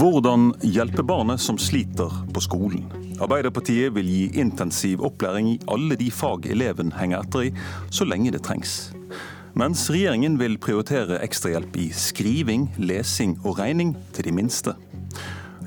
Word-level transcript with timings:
Hvordan 0.00 0.54
hjelpe 0.64 1.02
barnet 1.04 1.42
som 1.44 1.58
sliter 1.60 2.14
på 2.32 2.40
skolen? 2.40 2.86
Arbeiderpartiet 3.20 3.92
vil 3.92 4.06
gi 4.08 4.22
intensiv 4.40 5.02
opplæring 5.04 5.50
i 5.50 5.58
alle 5.68 5.98
de 6.00 6.06
fag 6.08 6.48
eleven 6.48 6.94
henger 6.96 7.20
etter 7.20 7.42
i, 7.44 7.50
så 7.92 8.06
lenge 8.08 8.32
det 8.32 8.40
trengs. 8.46 8.94
Mens 9.60 9.82
regjeringen 9.92 10.38
vil 10.40 10.56
prioritere 10.56 11.18
ekstrahjelp 11.20 11.76
i 11.84 11.90
skriving, 11.92 12.70
lesing 12.80 13.36
og 13.44 13.60
regning 13.60 13.92
til 14.16 14.30
de 14.30 14.34
minste. 14.38 14.76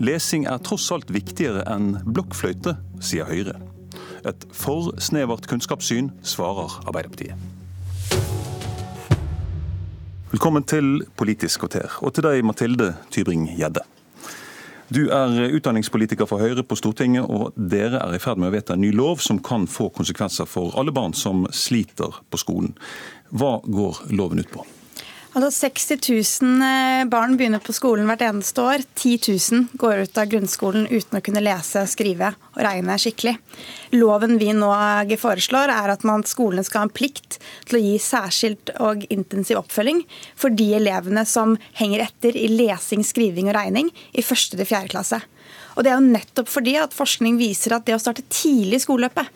Lesing 0.01 0.49
er 0.49 0.65
tross 0.65 0.89
alt 0.95 1.13
viktigere 1.13 1.67
enn 1.69 1.99
blokkfløyte, 2.01 2.73
sier 3.05 3.29
Høyre. 3.29 3.59
Et 4.25 4.49
for 4.49 4.95
snevert 4.97 5.45
kunnskapssyn, 5.45 6.09
svarer 6.25 6.81
Arbeiderpartiet. 6.87 7.37
Velkommen 10.33 10.65
til 10.65 11.03
Politisk 11.21 11.67
kvarter, 11.67 12.01
og 12.01 12.17
til 12.17 12.31
deg, 12.31 12.41
Mathilde 12.41 12.95
Tybring-Gjedde. 13.13 13.92
Du 14.91 15.07
er 15.07 15.55
utdanningspolitiker 15.55 16.27
for 16.27 16.43
Høyre 16.43 16.65
på 16.67 16.75
Stortinget, 16.75 17.23
og 17.23 17.55
dere 17.55 18.01
er 18.03 18.17
i 18.17 18.21
ferd 18.21 18.41
med 18.41 18.51
å 18.51 18.55
vedta 18.55 18.75
en 18.75 18.83
ny 18.83 18.91
lov 18.91 19.23
som 19.23 19.39
kan 19.39 19.67
få 19.69 19.87
konsekvenser 19.95 20.49
for 20.49 20.75
alle 20.79 20.91
barn 20.95 21.15
som 21.15 21.45
sliter 21.55 22.19
på 22.29 22.41
skolen. 22.41 22.73
Hva 23.31 23.59
går 23.63 24.03
loven 24.11 24.43
ut 24.43 24.51
på? 24.51 24.65
Altså 25.33 25.49
60 25.65 26.41
000 26.43 26.61
eh, 26.61 27.03
barn 27.09 27.31
begynner 27.39 27.61
på 27.63 27.73
skolen 27.73 28.05
hvert 28.05 28.21
eneste 28.21 28.61
år. 28.61 28.83
10 28.93 29.31
000 29.33 29.79
går 29.81 30.03
ut 30.05 30.19
av 30.21 30.29
grunnskolen 30.29 30.85
uten 30.91 31.17
å 31.17 31.21
kunne 31.25 31.41
lese, 31.41 31.81
skrive 31.89 32.35
og 32.53 32.59
regne 32.61 32.99
skikkelig. 33.01 33.33
Loven 33.97 34.37
vi 34.37 34.51
nå 34.53 34.69
foreslår, 35.17 35.73
er 35.73 35.95
at 35.95 36.05
man, 36.05 36.21
skolene 36.29 36.61
skal 36.67 36.83
ha 36.83 36.85
en 36.85 36.93
plikt 36.93 37.39
til 37.65 37.79
å 37.79 37.81
gi 37.81 37.95
særskilt 37.97 38.75
og 38.77 39.07
intensiv 39.09 39.57
oppfølging 39.63 40.03
for 40.37 40.53
de 40.53 40.69
elevene 40.77 41.25
som 41.25 41.57
henger 41.81 42.05
etter 42.05 42.37
i 42.37 42.45
lesing, 42.53 43.01
skriving 43.01 43.49
og 43.49 43.57
regning 43.57 43.89
i 44.13 44.21
første 44.21 44.59
til 44.59 44.69
fjerde 44.69 44.93
klasse. 44.93 45.23
Og 45.73 45.81
det 45.81 45.89
er 45.89 45.97
jo 45.97 46.13
nettopp 46.13 46.49
fordi 46.53 46.77
at 46.77 46.93
forskning 46.93 47.41
viser 47.41 47.73
at 47.73 47.89
det 47.89 47.97
å 47.97 48.01
starte 48.01 48.21
tidlig 48.29 48.83
i 48.83 48.85
skoleløpet 48.85 49.33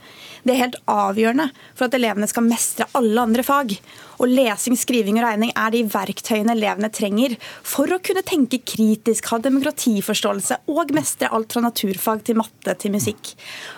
det 0.48 0.54
er 0.54 0.62
helt 0.62 0.78
avgjørende 0.88 1.50
for 1.76 1.88
at 1.88 1.96
elevene 1.98 2.30
skal 2.30 2.46
mestre 2.46 2.88
alle 2.98 3.24
andre 3.26 3.44
fag. 3.44 3.74
Og 4.18 4.32
lesing, 4.32 4.78
skriving 4.80 5.20
og 5.20 5.28
regning 5.28 5.54
er 5.54 5.74
de 5.74 5.84
verktøyene 5.92 6.56
elevene 6.56 6.90
trenger 6.94 7.36
for 7.66 7.92
å 7.94 8.02
kunne 8.04 8.26
tenke 8.26 8.62
kritisk, 8.66 9.30
ha 9.32 9.40
demokratiforståelse 9.44 10.62
og 10.74 10.94
mestre 10.98 11.32
alt 11.34 11.54
fra 11.54 11.64
naturfag 11.66 12.24
til 12.28 12.40
matte 12.42 12.78
til 12.82 12.96
musikk. 12.98 13.34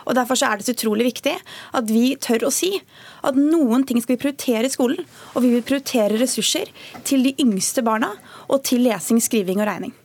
Og 0.07 0.15
Derfor 0.19 0.39
er 0.45 0.59
det 0.59 0.67
så 0.67 0.75
utrolig 0.75 1.09
viktig 1.11 1.35
at 1.79 1.91
vi 1.91 2.13
tør 2.21 2.47
å 2.47 2.53
si 2.53 2.73
at 3.27 3.37
noen 3.39 3.85
ting 3.87 3.99
skal 4.01 4.15
vi 4.15 4.23
prioritere 4.23 4.67
i 4.67 4.73
skolen. 4.73 5.03
Og 5.35 5.43
vi 5.43 5.53
vil 5.53 5.65
prioritere 5.65 6.19
ressurser 6.19 6.71
til 7.07 7.25
de 7.25 7.35
yngste 7.43 7.83
barna 7.85 8.13
og 8.49 8.63
til 8.67 8.85
lesing, 8.85 9.19
skriving 9.23 9.59
og 9.61 9.69
regning. 9.69 9.95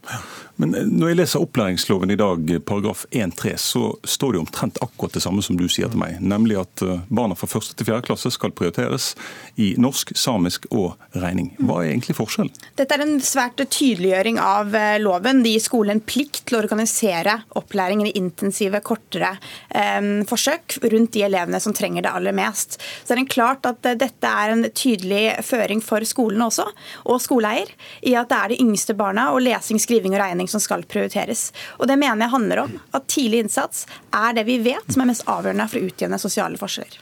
Men 0.60 0.74
eh, 0.74 0.86
når 0.86 1.10
jeg 1.12 1.18
leser 1.18 1.44
opplæringsloven 1.44 2.12
i 2.14 2.18
dag, 2.18 2.50
paragraf 2.66 3.04
1-3, 3.10 3.54
så 3.60 3.84
står 4.06 4.34
det 4.34 4.42
omtrent 4.44 4.80
akkurat 4.84 5.16
det 5.16 5.24
samme 5.24 5.42
som 5.42 5.58
du 5.58 5.66
sier 5.70 5.90
til 5.90 6.00
meg. 6.00 6.20
Nemlig 6.22 6.60
at 6.62 6.84
eh, 6.84 7.02
barna 7.08 7.38
fra 7.38 7.50
første 7.50 7.76
til 7.76 7.88
fjerde 7.88 8.06
klasse 8.08 8.30
skal 8.34 8.54
prioriteres 8.54 9.12
i 9.60 9.72
norsk, 9.80 10.14
samisk 10.24 10.66
og 10.72 10.94
regning. 11.20 11.52
Hva 11.60 11.82
er 11.82 11.92
egentlig 11.92 12.16
forskjellen? 12.18 12.52
Dette 12.78 12.96
er 12.96 13.04
en 13.04 13.18
svært 13.24 13.60
tydeliggjøring 13.62 14.40
av 14.42 14.74
eh, 14.78 14.96
loven. 15.02 15.42
Det 15.44 15.54
gir 15.54 15.64
skolen 15.64 15.98
en 15.98 16.04
plikt 16.04 16.44
til 16.48 16.58
å 16.58 16.62
organisere 16.64 17.36
opplæringen 17.58 18.08
i 18.10 18.14
intensive, 18.18 18.80
kortere 18.86 19.34
eh, 19.68 20.00
forsøk 20.28 20.78
rundt 20.84 21.14
de 21.16 21.24
elevene 21.28 21.60
som 21.62 21.76
trenger 21.76 22.06
det 22.06 22.14
aller 22.14 22.36
mest. 22.36 22.78
Så 23.04 23.14
er 23.14 23.22
det 23.22 23.28
klart 23.34 23.68
at 23.68 23.84
dette 24.00 24.30
er 24.30 24.54
en 24.54 24.66
tydelig 24.70 25.24
føring 25.46 25.82
for 25.84 26.04
skolene 26.08 26.48
også, 26.48 26.66
og 27.10 27.22
skoleeier, 27.22 27.70
i 28.02 28.16
at 28.18 28.30
det 28.30 28.40
er 28.40 28.54
de 28.54 28.60
yngste 28.64 28.96
barna 28.98 29.30
og 29.34 29.42
lesing, 29.44 29.80
skriving 29.82 30.16
og 30.16 30.22
regning 30.22 30.50
som 30.50 30.62
skal 30.62 30.86
prioriteres. 30.88 31.50
Og 31.78 31.88
Det 31.88 31.98
mener 32.00 32.26
jeg 32.26 32.34
handler 32.34 32.64
om 32.64 32.78
at 32.96 33.08
tidlig 33.10 33.44
innsats 33.44 33.84
er 34.14 34.36
det 34.36 34.46
vi 34.48 34.60
vet 34.64 34.92
som 34.92 35.04
er 35.04 35.12
mest 35.12 35.26
avgjørende 35.30 35.68
for 35.70 35.80
å 35.80 35.90
utjevne 35.90 36.20
sosiale 36.20 36.60
forskjeller. 36.60 37.00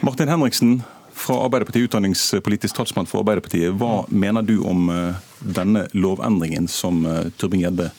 Martin 0.00 0.32
Henriksen, 0.32 0.80
fra 1.20 1.36
Arbeiderpartiet, 1.44 1.84
utdanningspolitisk 1.90 2.76
talsmann 2.76 3.06
for 3.06 3.22
Arbeiderpartiet. 3.22 3.74
Hva 3.76 4.04
mener 4.08 4.42
du 4.42 4.56
om 4.66 4.88
eh, 4.92 5.20
denne 5.40 5.86
lovendringen 5.92 6.68
som 6.68 7.04
eh, 7.06 7.28
Turbin-Gjedde 7.36 7.90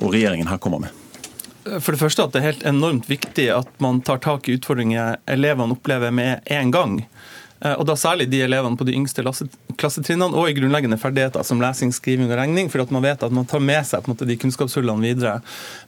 og 0.00 0.14
regjeringen 0.14 0.48
her 0.50 0.60
kommer 0.62 0.86
med? 0.86 0.98
For 1.62 1.94
det 1.94 2.00
første 2.00 2.24
at 2.24 2.34
det 2.34 2.40
er 2.40 2.48
helt 2.48 2.64
enormt 2.66 3.06
viktig 3.10 3.46
at 3.54 3.70
man 3.82 4.00
tar 4.02 4.18
tak 4.24 4.48
i 4.48 4.56
utfordringer 4.56 5.20
elevene 5.30 5.76
opplever 5.76 6.10
med 6.10 6.48
en 6.50 6.72
gang. 6.74 6.96
Eh, 7.62 7.74
og 7.76 7.86
da 7.86 7.96
særlig 7.98 8.30
de 8.32 8.42
elevene 8.46 8.78
på 8.78 8.88
de 8.88 8.96
yngste 8.98 9.22
klassetrinnene 9.78 10.36
og 10.38 10.50
i 10.50 10.56
grunnleggende 10.56 10.98
ferdigheter 11.00 11.44
som 11.46 11.62
lesing, 11.62 11.92
skriving 11.94 12.30
og 12.30 12.36
regning, 12.38 12.70
for 12.72 12.84
at 12.84 12.92
man 12.94 13.04
vet 13.04 13.22
at 13.22 13.34
man 13.34 13.48
tar 13.48 13.62
med 13.64 13.86
seg 13.88 14.08
måte, 14.10 14.28
de 14.28 14.38
kunnskapshullene 14.40 15.04
videre. 15.04 15.38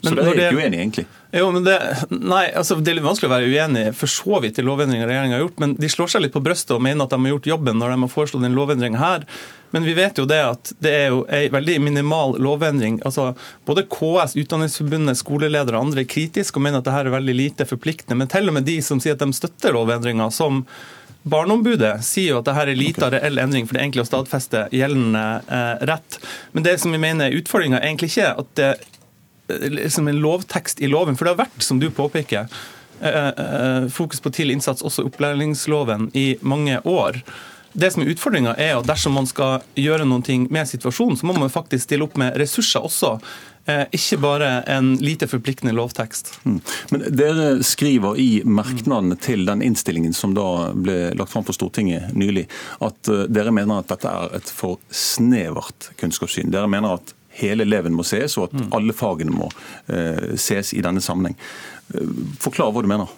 Men 0.02 0.12
så 0.12 0.20
det 0.20 0.28
er 0.30 0.40
ikke 0.48 0.62
uenig, 0.62 0.80
egentlig? 0.80 1.06
Jo, 1.34 1.48
men 1.50 1.64
det, 1.66 1.74
nei, 2.14 2.44
altså, 2.54 2.76
det 2.78 2.92
er 2.92 3.00
litt 3.00 3.08
vanskelig 3.08 3.26
å 3.26 3.34
være 3.34 3.50
uenig 3.50 3.84
for 3.98 4.10
så 4.10 4.38
vidt 4.44 4.60
i 4.60 4.64
lovendringer 4.66 5.08
regjeringa 5.10 5.38
har 5.38 5.44
gjort, 5.46 5.60
men 5.64 5.74
de 5.80 5.90
slår 5.90 6.12
seg 6.14 6.22
litt 6.24 6.36
på 6.36 6.42
brystet 6.44 6.76
og 6.76 6.84
mener 6.86 7.08
at 7.08 7.14
de 7.14 7.18
har 7.24 7.34
gjort 7.34 7.50
jobben 7.50 7.80
når 7.80 7.94
de 7.94 8.00
har 8.04 8.12
foreslått 8.12 8.46
en 8.46 8.58
lovendring 8.58 8.98
her. 9.00 9.26
Men 9.74 9.82
vi 9.82 9.96
vet 9.98 10.18
jo 10.20 10.24
det 10.30 10.38
at 10.38 10.70
det 10.78 10.92
er 10.94 11.08
jo 11.10 11.24
en 11.26 11.54
veldig 11.56 11.80
minimal 11.82 12.36
lovendring. 12.38 13.00
Altså, 13.02 13.32
både 13.66 13.82
KS, 13.90 14.36
Utdanningsforbundet, 14.38 15.18
skoleledere 15.18 15.80
og 15.80 15.88
andre 15.88 16.04
er 16.04 16.12
kritiske 16.12 16.60
og 16.60 16.62
mener 16.68 16.78
at 16.78 16.86
dette 16.86 17.00
er 17.08 17.16
veldig 17.16 17.34
lite 17.34 17.66
forpliktende. 17.66 18.20
Men 18.20 18.30
til 18.30 18.46
og 18.46 18.54
med 18.54 18.68
de 18.70 18.76
som 18.86 19.02
sier 19.02 19.18
at 19.18 19.24
de 19.24 19.34
støtter 19.34 19.74
lovendringa, 19.74 20.30
som 20.30 20.62
Barneombudet 21.24 22.02
sier 22.04 22.34
jo 22.34 22.40
at 22.42 22.48
dette 22.50 22.64
er 22.66 22.76
lite 22.76 23.00
okay. 23.00 23.16
reell 23.16 23.40
endring, 23.40 23.64
for 23.64 23.76
det 23.76 23.80
er 23.80 23.86
egentlig 23.86 24.04
å 24.04 24.10
stadfeste 24.10 24.66
gjeldende 24.76 25.24
eh, 25.48 25.86
rett. 25.88 26.18
Men 26.52 26.66
det 26.66 26.76
som 26.82 26.92
vi 26.92 27.00
mener 27.00 27.30
er 27.30 27.38
utfordringa, 27.40 27.80
er 27.80 27.88
egentlig 27.88 28.10
ikke 28.12 28.34
at 28.42 28.50
det 28.60 28.68
er 29.54 29.72
liksom 29.72 30.10
en 30.10 30.20
lovtekst 30.20 30.84
i 30.84 30.90
loven. 30.92 31.16
For 31.16 31.24
det 31.24 31.34
har 31.34 31.46
vært, 31.46 31.64
som 31.64 31.80
du 31.80 31.88
påpeker, 31.96 32.52
eh, 33.00 33.16
eh, 33.30 33.88
fokus 33.92 34.20
på 34.20 34.34
tidlig 34.36 34.58
innsats 34.58 34.84
også 34.84 35.04
i 35.04 35.08
opplæringsloven 35.08 36.10
i 36.12 36.26
mange 36.44 36.80
år. 36.84 37.22
Det 37.74 37.90
som 37.90 38.04
er 38.04 38.12
Utfordringa 38.12 38.52
er 38.60 38.76
at 38.76 38.86
dersom 38.86 39.16
man 39.16 39.26
skal 39.26 39.64
gjøre 39.80 40.04
noe 40.06 40.36
med 40.46 40.68
situasjonen, 40.70 41.16
så 41.18 41.26
må 41.26 41.34
man 41.40 41.50
faktisk 41.50 41.88
stille 41.88 42.06
opp 42.06 42.20
med 42.20 42.36
ressurser 42.38 42.84
også. 42.84 43.16
Eh, 43.66 43.86
ikke 43.96 44.18
bare 44.20 44.48
en 44.62 44.96
lite 44.96 45.28
forpliktende 45.28 45.72
lovtekst. 45.72 46.40
Mm. 46.44 46.60
Men 46.90 47.04
Dere 47.16 47.62
skriver 47.64 48.18
i 48.20 48.42
merknadene 48.44 49.16
til 49.16 49.46
den 49.48 49.62
innstillingen 49.64 50.12
som 50.12 50.34
da 50.36 50.72
ble 50.76 51.14
lagt 51.16 51.32
fram 51.32 51.46
for 51.48 51.56
Stortinget 51.56 52.12
nylig, 52.12 52.44
at 52.84 53.08
eh, 53.08 53.24
dere 53.32 53.54
mener 53.56 53.80
at 53.80 53.88
dette 53.94 54.10
er 54.10 54.36
et 54.36 54.52
for 54.52 54.76
snevert 54.92 55.94
kunnskapssyn. 56.00 56.52
Dere 56.52 56.68
mener 56.68 56.98
at 56.98 57.14
hele 57.40 57.64
eleven 57.64 57.96
må 57.96 58.04
ses, 58.04 58.36
og 58.36 58.50
at 58.50 58.58
mm. 58.60 58.68
alle 58.76 58.94
fagene 58.94 59.32
må 59.34 59.48
uh, 59.48 60.36
ses 60.38 60.70
i 60.76 60.82
denne 60.84 61.00
sammenheng. 61.02 61.34
Forklar 62.38 62.70
hva 62.70 62.84
du 62.84 62.86
mener. 62.86 63.10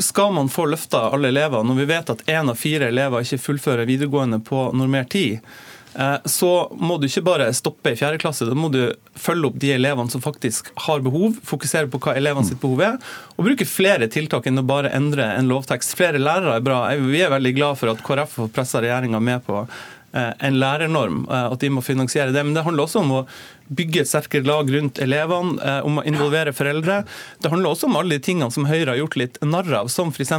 Skal 0.00 0.32
man 0.32 0.48
få 0.48 0.64
løfta 0.72 1.02
alle 1.12 1.28
elever, 1.28 1.60
når 1.66 1.82
vi 1.82 1.88
vet 1.90 2.14
at 2.14 2.22
én 2.32 2.48
av 2.48 2.56
fire 2.56 2.88
elever 2.88 3.26
ikke 3.26 3.42
fullfører 3.42 3.90
videregående 3.90 4.40
på 4.46 4.70
normert 4.72 5.12
tid, 5.12 5.44
Eh, 5.44 5.81
så 6.24 6.50
må 6.80 6.96
du 6.98 7.06
ikke 7.08 7.24
bare 7.26 7.50
stoppe 7.56 7.92
i 7.92 7.98
fjerde 7.98 8.20
klasse, 8.22 8.46
da 8.48 8.56
må 8.56 8.70
du 8.72 8.80
følge 9.18 9.50
opp 9.50 9.58
de 9.60 9.74
elevene 9.74 10.12
som 10.12 10.22
faktisk 10.24 10.70
har 10.86 11.02
behov, 11.04 11.36
fokusere 11.44 11.90
på 11.92 12.00
hva 12.02 12.16
elevene 12.16 12.48
sitt 12.48 12.60
behov 12.62 12.80
er, 12.86 13.00
og 13.36 13.48
bruke 13.48 13.68
flere 13.68 14.08
tiltak 14.12 14.48
enn 14.48 14.62
å 14.62 14.66
bare 14.66 14.92
endre 14.96 15.26
en 15.36 15.50
lovtekst. 15.52 15.96
Flere 15.98 16.22
lærere 16.22 16.56
er 16.56 16.64
bra. 16.64 16.84
Vi 16.96 17.20
er 17.20 17.34
veldig 17.34 17.56
glad 17.58 17.80
for 17.80 17.92
at 17.92 18.04
KrF 18.06 18.38
har 18.40 18.54
pressa 18.56 18.80
regjeringa 18.84 19.20
med 19.20 19.44
på 19.44 19.66
Eh, 19.66 20.01
en 20.12 20.58
lærernorm, 20.60 21.24
eh, 21.30 21.52
at 21.52 21.60
de 21.60 21.70
må 21.72 21.82
finansiere 21.84 22.32
det. 22.32 22.44
Men 22.44 22.54
det 22.54 22.64
handler 22.66 22.84
også 22.84 23.00
om 23.00 23.12
å 23.16 23.26
bygge 23.72 24.02
et 24.02 24.10
sterkere 24.10 24.44
lag 24.44 24.68
rundt 24.70 25.00
elevene, 25.02 25.56
eh, 25.64 25.80
om 25.86 26.00
å 26.00 26.04
involvere 26.08 26.52
foreldre. 26.52 27.02
Det 27.40 27.52
handler 27.52 27.72
også 27.72 27.88
om 27.88 27.96
alle 27.96 28.18
de 28.18 28.24
tingene 28.26 28.52
som 28.52 28.68
Høyre 28.68 28.92
har 28.92 29.00
gjort 29.00 29.16
litt 29.16 29.38
narr 29.42 29.72
av, 29.80 29.88
som 29.88 30.12
f.eks. 30.12 30.34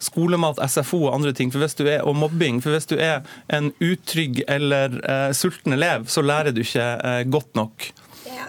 skolemat, 0.00 0.62
SFO 0.64 1.06
og 1.08 1.14
andre 1.14 1.34
ting, 1.36 1.52
for 1.52 1.60
hvis 1.64 1.76
du 1.76 1.86
er, 1.86 2.00
og 2.04 2.16
mobbing. 2.16 2.62
For 2.64 2.74
hvis 2.74 2.88
du 2.88 2.96
er 2.96 3.22
en 3.52 3.72
utrygg 3.80 4.42
eller 4.48 5.00
uh, 5.04 5.32
sulten 5.36 5.76
elev, 5.76 6.08
så 6.08 6.24
lærer 6.24 6.54
du 6.54 6.62
ikke 6.64 6.88
uh, 7.04 7.22
godt 7.28 7.54
nok. 7.58 7.90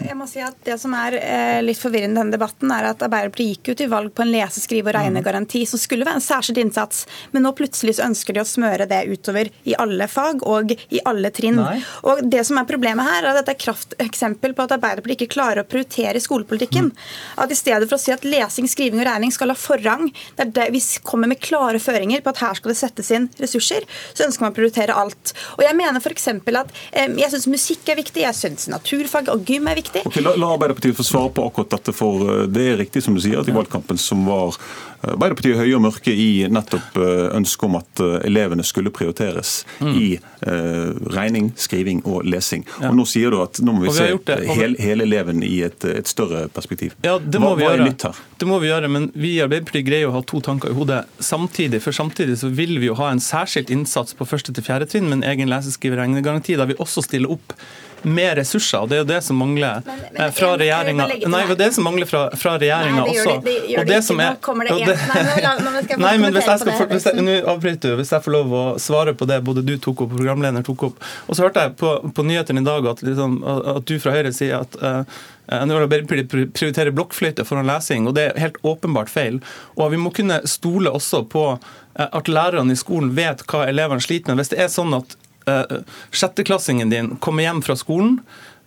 Jeg 0.03 0.18
må 0.18 0.27
si 0.30 0.42
at 0.44 0.57
Det 0.65 0.75
som 0.81 0.94
er 0.97 1.18
eh, 1.19 1.62
litt 1.63 1.80
forvirrende 1.80 2.19
i 2.19 2.21
denne 2.24 2.36
debatten, 2.36 2.71
er 2.74 2.89
at 2.89 3.03
Arbeiderpartiet 3.06 3.56
gikk 3.56 3.71
jo 3.71 3.75
til 3.80 3.89
valg 3.92 4.12
på 4.15 4.25
en 4.25 4.31
lese-, 4.33 4.63
skrive- 4.63 4.92
og 4.92 4.97
regnegaranti 4.97 5.63
som 5.69 5.81
skulle 5.81 6.07
være 6.07 6.19
en 6.19 6.25
særskilt 6.25 6.59
innsats, 6.62 7.06
men 7.31 7.45
nå 7.45 7.53
plutselig 7.57 7.97
så 7.97 8.06
ønsker 8.07 8.36
de 8.36 8.44
å 8.44 8.47
smøre 8.47 8.88
det 8.89 9.01
utover 9.09 9.51
i 9.68 9.75
alle 9.80 10.07
fag 10.12 10.44
og 10.47 10.74
i 10.75 11.01
alle 11.07 11.31
trinn. 11.36 11.59
Nei. 11.62 11.80
Og 12.09 12.24
Det 12.36 12.44
som 12.47 12.59
er 12.59 12.68
problemet 12.69 13.07
her, 13.07 13.24
er 13.24 13.31
at 13.31 13.42
dette 13.42 13.56
er 13.56 13.63
krafteksempel 13.65 14.56
på 14.57 14.65
at 14.65 14.75
Arbeiderpartiet 14.77 15.25
ikke 15.25 15.38
klarer 15.38 15.63
å 15.63 15.69
prioritere 15.69 16.21
skolepolitikken. 16.24 16.92
Mm. 16.92 17.07
At 17.45 17.53
I 17.53 17.59
stedet 17.59 17.89
for 17.89 17.97
å 17.97 18.01
si 18.01 18.13
at 18.15 18.27
lesing, 18.27 18.68
skriving 18.71 19.01
og 19.01 19.07
regning 19.09 19.33
skal 19.36 19.53
ha 19.53 19.57
forrang, 19.59 20.09
det 20.36 20.47
er 20.47 20.53
det 20.59 20.69
vi 20.75 20.83
kommer 21.06 21.31
med 21.31 21.42
klare 21.44 21.81
føringer 21.81 22.24
på 22.25 22.33
at 22.33 22.44
her 22.44 22.59
skal 22.59 22.74
det 22.74 22.80
settes 22.80 23.12
inn 23.15 23.30
ressurser, 23.42 23.88
så 24.13 24.27
ønsker 24.27 24.45
man 24.45 24.53
å 24.53 24.57
prioritere 24.57 24.95
alt. 24.95 25.36
Og 25.57 25.65
Jeg 25.65 25.77
mener 25.77 26.01
f.eks. 26.01 26.27
at 26.30 26.75
eh, 26.92 27.12
jeg 27.21 27.31
syns 27.33 27.50
musikk 27.51 27.92
er 27.92 28.00
viktig, 28.01 28.25
jeg 28.25 28.38
syns 28.38 28.69
naturfag 28.71 29.31
og 29.33 29.45
gym 29.47 29.69
er 29.69 29.80
viktig 29.80 29.84
viktig. 29.85 30.03
Okay, 30.09 30.25
la, 30.25 30.35
la 30.39 30.51
Arbeiderpartiet 30.55 30.97
få 30.97 31.05
svare 31.07 31.31
på 31.35 31.45
akkurat 31.47 31.77
dette, 31.77 31.95
for 31.95 32.25
eh, 32.25 32.43
det 32.51 32.67
er 32.71 32.77
riktig 32.83 33.03
som 33.05 33.15
du 33.15 33.21
sier 33.23 33.41
at 33.41 33.49
i 33.49 33.55
valgkampen 33.55 33.99
som 34.01 34.25
var 34.27 34.57
Arbeiderpartiet 35.05 35.59
høye 35.59 35.75
og 35.77 35.83
mørke 35.85 36.09
i 36.09 36.47
nettopp 36.49 36.95
ønsket 36.97 37.65
om 37.67 37.75
at 37.77 38.01
elevene 38.25 38.63
skulle 38.65 38.89
prioriteres 38.89 39.59
mm. 39.77 39.91
i 39.93 40.07
uh, 40.17 40.95
regning, 41.13 41.51
skriving 41.61 42.01
og 42.09 42.25
lesing. 42.25 42.65
Ja. 42.79 42.89
Og 42.89 42.97
Nå 42.97 43.05
sier 43.09 43.33
du 43.33 43.37
at 43.43 43.59
nå 43.61 43.75
må 43.75 43.85
vi 43.85 43.93
se 43.93 44.07
hele, 44.49 44.73
hele 44.81 45.05
eleven 45.05 45.43
i 45.45 45.59
et, 45.67 45.85
et, 45.85 46.09
større 46.09 46.47
perspektiv. 46.53 46.95
Ja, 47.05 47.19
det 47.19 47.41
må 47.41 47.53
hva, 47.53 47.59
vi 47.59 47.67
gjøre. 47.67 47.87
nytt 47.89 48.07
her? 48.07 48.21
Det 48.41 48.49
må 48.49 48.59
vi 48.63 48.71
gjøre, 48.71 48.89
men 48.91 49.09
vi 49.13 49.35
i 49.37 49.41
Arbeiderpartiet 49.45 49.87
greier 49.87 50.09
å 50.09 50.15
ha 50.17 50.23
to 50.25 50.41
tanker 50.45 50.73
i 50.73 50.77
hodet 50.77 51.03
samtidig. 51.23 51.83
For 51.85 51.95
samtidig 51.95 52.39
så 52.41 52.49
vil 52.49 52.77
vi 52.81 52.89
jo 52.89 52.97
ha 52.99 53.11
en 53.13 53.23
særskilt 53.23 53.73
innsats 53.73 54.17
på 54.17 54.27
første 54.29 54.55
til 54.55 54.65
fjerde 54.65 54.89
trinn 54.89 55.09
med 55.09 55.21
en 55.21 55.27
egen 55.35 55.51
leseskriveregnegaranti, 55.51 56.57
der 56.57 56.71
vi 56.71 56.79
også 56.81 57.05
stiller 57.05 57.37
opp 57.37 57.53
mer 58.06 58.36
ressurser. 58.36 58.80
og 58.80 58.90
Det 58.90 58.98
er 58.98 59.02
jo 59.04 59.07
det 59.10 59.22
som 59.24 59.38
mangler 59.40 59.81
men, 59.86 60.00
men, 60.02 60.22
eh, 60.22 60.31
fra 60.36 60.52
regjeringa. 60.60 61.07
Nei, 61.07 61.42
det 61.48 61.56
er 61.56 61.60
det 61.60 61.69
som 61.75 61.88
mangler 61.88 62.10
fra, 62.10 62.24
fra 62.38 62.56
regjeringa 62.62 63.04
også. 63.04 63.36
Det, 63.46 63.56
det, 63.68 63.78
og 63.80 63.90
det 63.90 64.00
som 64.06 64.22
er, 64.24 64.38
Nei, 66.02 66.16
men 66.22 66.36
hvis 66.36 66.50
jeg 66.50 66.63
skal 66.63 66.90
hvis 66.92 67.07
jeg, 67.10 67.25
Nå 67.25 67.38
avbryter 67.54 67.94
du. 67.94 68.00
Hvis 68.02 68.13
jeg 68.16 68.25
får 68.25 68.36
lov 68.36 68.56
å 68.56 68.66
svare 68.81 69.16
på 69.18 69.28
det 69.30 69.40
både 69.46 69.66
du 69.66 69.75
tok 69.81 70.06
opp 70.06 70.12
og 70.13 70.19
programleder 70.19 70.66
tok 70.66 70.90
opp. 70.90 71.07
Og 71.28 71.38
så 71.38 71.48
hørte 71.48 71.66
jeg 71.66 71.78
på, 71.81 71.96
på 72.16 72.28
nyhetene 72.28 72.63
i 72.63 72.68
dag 72.68 72.92
at, 72.92 73.06
liksom, 73.06 73.40
at, 73.46 73.86
du 73.86 73.98
fra 74.02 74.13
Høyre 74.16 74.34
sier 74.36 74.62
at 74.63 74.78
uh, 74.81 75.02
Arbeiderpartiet 75.46 76.31
prioriterer 76.56 76.94
blokkfløyte 76.96 77.46
foran 77.46 77.68
lesing, 77.69 78.07
og 78.10 78.16
det 78.18 78.30
er 78.31 78.42
helt 78.42 78.57
åpenbart 78.66 79.12
feil. 79.13 79.42
Og 79.75 79.92
Vi 79.94 80.00
må 80.02 80.13
kunne 80.16 80.42
stole 80.50 80.94
også 80.94 81.25
på 81.30 81.46
at 81.96 82.28
lærerne 82.28 82.74
i 82.74 82.80
skolen 82.80 83.13
vet 83.16 83.46
hva 83.48 83.68
elevene 83.69 84.04
sliter 84.04 84.34
med. 84.34 84.44
Hvis 84.44 84.52
det 84.52 84.63
er 84.66 84.74
sånn 84.74 84.96
at 84.98 85.16
uh, 85.50 85.81
sjetteklassingen 86.12 86.92
din 86.94 87.15
kommer 87.24 87.45
hjem 87.45 87.62
fra 87.65 87.75
skolen, 87.80 88.19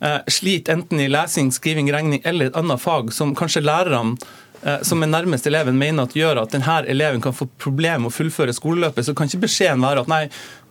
uh, 0.04 0.20
sliter 0.30 0.78
enten 0.78 1.00
i 1.00 1.08
lesing, 1.10 1.52
skriving, 1.54 1.90
regning 1.94 2.22
eller 2.24 2.50
et 2.50 2.58
annet 2.58 2.82
fag 2.82 3.12
som 3.14 3.34
kanskje 3.38 3.64
lærerne 3.66 4.16
uh, 4.62 4.78
som 4.86 5.02
er 5.02 5.12
nærmest 5.12 5.46
eleven 5.46 5.78
mener 5.78 6.08
at 6.08 6.16
gjør 6.16 6.42
at 6.42 6.54
denne 6.54 6.80
eleven 6.90 7.22
kan 7.24 7.36
få 7.36 7.48
problemer 7.58 8.06
med 8.06 8.12
å 8.12 8.16
fullføre 8.18 8.54
skoleløpet, 8.56 9.06
så 9.06 9.14
kan 9.14 9.30
ikke 9.30 9.46
beskjeden 9.46 9.84
være 9.84 10.04
at 10.04 10.12
nei, 10.12 10.24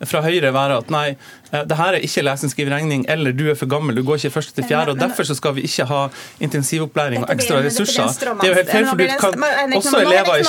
fra 0.05 0.21
Høyre 0.21 0.51
være 0.53 0.77
at 0.81 0.91
nei, 0.93 1.05
eh, 1.51 1.63
det 1.67 1.77
her 1.79 1.97
er 1.97 2.05
ikke 2.05 2.23
lesing, 2.25 2.51
skrive, 2.51 2.73
regning, 2.73 3.05
eller 3.09 3.33
du 3.33 3.47
er 3.49 3.57
for 3.57 3.69
gammel, 3.71 3.95
du 3.97 4.03
går 4.05 4.19
ikke 4.19 4.35
første 4.37 4.53
til 4.57 4.67
fjerde. 4.69 4.93
og 4.93 4.99
Derfor 4.99 5.25
så 5.27 5.35
skal 5.37 5.55
vi 5.57 5.63
ikke 5.65 5.87
ha 5.89 6.01
intensivopplæring 6.43 7.23
og 7.25 7.33
ekstra 7.33 7.61
ressurser. 7.65 8.11
Det 8.13 8.47
er 8.47 8.51
jo 8.51 8.57
helt 8.59 8.71
feil, 8.71 8.87
for 8.89 8.97
du 8.97 9.05
kan 9.07 9.77
også 9.77 10.01
elever 10.03 10.35
i 10.35 10.45